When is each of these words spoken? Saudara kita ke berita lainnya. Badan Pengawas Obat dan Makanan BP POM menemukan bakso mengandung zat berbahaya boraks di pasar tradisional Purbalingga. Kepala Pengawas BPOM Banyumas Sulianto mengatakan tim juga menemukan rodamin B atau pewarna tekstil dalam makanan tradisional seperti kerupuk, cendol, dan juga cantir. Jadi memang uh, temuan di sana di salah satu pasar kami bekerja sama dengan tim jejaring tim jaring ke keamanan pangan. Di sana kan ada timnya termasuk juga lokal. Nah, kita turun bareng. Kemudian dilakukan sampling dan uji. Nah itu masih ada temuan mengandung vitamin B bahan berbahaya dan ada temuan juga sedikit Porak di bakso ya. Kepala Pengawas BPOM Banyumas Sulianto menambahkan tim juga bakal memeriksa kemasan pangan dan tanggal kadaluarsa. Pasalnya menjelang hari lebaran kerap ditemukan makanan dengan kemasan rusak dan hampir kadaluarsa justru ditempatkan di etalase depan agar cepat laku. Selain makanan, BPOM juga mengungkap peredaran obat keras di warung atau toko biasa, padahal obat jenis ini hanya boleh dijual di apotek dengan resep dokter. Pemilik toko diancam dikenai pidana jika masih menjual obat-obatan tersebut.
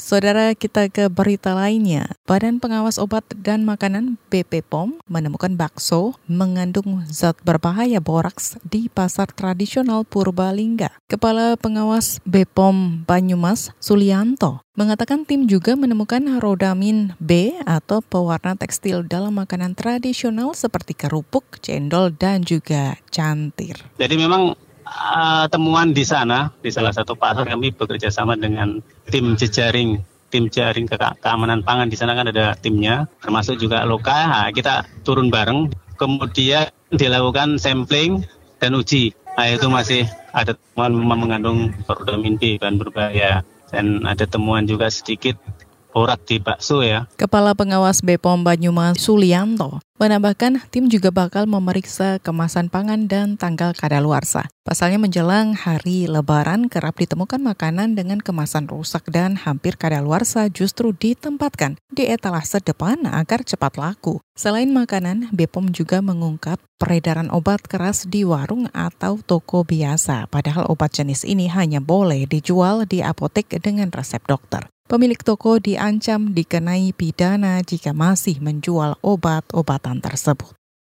Saudara 0.00 0.56
kita 0.56 0.88
ke 0.88 1.12
berita 1.12 1.52
lainnya. 1.52 2.16
Badan 2.24 2.56
Pengawas 2.56 2.96
Obat 2.96 3.20
dan 3.36 3.68
Makanan 3.68 4.16
BP 4.32 4.64
POM 4.64 4.96
menemukan 5.04 5.52
bakso 5.52 6.16
mengandung 6.24 7.04
zat 7.04 7.36
berbahaya 7.44 8.00
boraks 8.00 8.56
di 8.64 8.88
pasar 8.88 9.28
tradisional 9.28 10.08
Purbalingga. 10.08 10.88
Kepala 11.04 11.60
Pengawas 11.60 12.16
BPOM 12.24 13.04
Banyumas 13.04 13.76
Sulianto 13.76 14.64
mengatakan 14.72 15.28
tim 15.28 15.44
juga 15.44 15.76
menemukan 15.76 16.40
rodamin 16.40 17.12
B 17.20 17.60
atau 17.68 18.00
pewarna 18.00 18.56
tekstil 18.56 19.04
dalam 19.04 19.36
makanan 19.36 19.76
tradisional 19.76 20.56
seperti 20.56 20.96
kerupuk, 20.96 21.60
cendol, 21.60 22.08
dan 22.08 22.40
juga 22.40 22.96
cantir. 23.12 23.76
Jadi 24.00 24.16
memang 24.16 24.56
uh, 24.90 25.46
temuan 25.46 25.94
di 25.94 26.02
sana 26.02 26.50
di 26.58 26.74
salah 26.74 26.90
satu 26.90 27.14
pasar 27.14 27.46
kami 27.46 27.70
bekerja 27.70 28.10
sama 28.10 28.34
dengan 28.34 28.82
tim 29.06 29.38
jejaring 29.38 30.02
tim 30.30 30.46
jaring 30.46 30.86
ke 30.86 30.96
keamanan 31.22 31.62
pangan. 31.62 31.90
Di 31.90 31.98
sana 31.98 32.14
kan 32.14 32.30
ada 32.30 32.54
timnya 32.58 33.10
termasuk 33.18 33.58
juga 33.58 33.82
lokal. 33.82 34.30
Nah, 34.30 34.50
kita 34.54 34.86
turun 35.02 35.30
bareng. 35.30 35.70
Kemudian 35.98 36.70
dilakukan 36.94 37.60
sampling 37.60 38.24
dan 38.56 38.72
uji. 38.72 39.12
Nah 39.36 39.46
itu 39.52 39.66
masih 39.68 40.04
ada 40.32 40.56
temuan 40.56 40.92
mengandung 40.96 41.72
vitamin 41.84 42.40
B 42.40 42.56
bahan 42.56 42.76
berbahaya 42.80 43.46
dan 43.70 44.02
ada 44.04 44.26
temuan 44.26 44.66
juga 44.66 44.90
sedikit 44.90 45.38
Porak 45.90 46.22
di 46.26 46.38
bakso 46.38 46.86
ya. 46.86 47.10
Kepala 47.18 47.52
Pengawas 47.58 48.00
BPOM 48.00 48.46
Banyumas 48.46 49.02
Sulianto 49.02 49.82
menambahkan 50.00 50.64
tim 50.72 50.88
juga 50.88 51.12
bakal 51.12 51.44
memeriksa 51.44 52.16
kemasan 52.24 52.72
pangan 52.72 53.04
dan 53.04 53.36
tanggal 53.36 53.76
kadaluarsa. 53.76 54.48
Pasalnya 54.64 54.96
menjelang 54.96 55.52
hari 55.52 56.08
lebaran 56.08 56.72
kerap 56.72 56.96
ditemukan 56.96 57.42
makanan 57.42 57.98
dengan 57.98 58.22
kemasan 58.22 58.64
rusak 58.64 59.04
dan 59.12 59.36
hampir 59.36 59.76
kadaluarsa 59.76 60.48
justru 60.48 60.96
ditempatkan 60.96 61.76
di 61.92 62.08
etalase 62.08 62.64
depan 62.64 63.04
agar 63.04 63.44
cepat 63.44 63.76
laku. 63.76 64.24
Selain 64.32 64.72
makanan, 64.72 65.28
BPOM 65.36 65.68
juga 65.74 66.00
mengungkap 66.00 66.56
peredaran 66.80 67.28
obat 67.28 67.60
keras 67.68 68.08
di 68.08 68.24
warung 68.24 68.72
atau 68.72 69.20
toko 69.20 69.68
biasa, 69.68 70.32
padahal 70.32 70.64
obat 70.72 70.96
jenis 70.96 71.28
ini 71.28 71.52
hanya 71.52 71.84
boleh 71.84 72.24
dijual 72.24 72.88
di 72.88 73.04
apotek 73.04 73.52
dengan 73.60 73.92
resep 73.92 74.24
dokter. 74.24 74.64
Pemilik 74.90 75.22
toko 75.22 75.62
diancam 75.62 76.34
dikenai 76.34 76.90
pidana 76.90 77.62
jika 77.62 77.94
masih 77.94 78.42
menjual 78.42 78.98
obat-obatan 79.06 80.02
tersebut. 80.02 80.59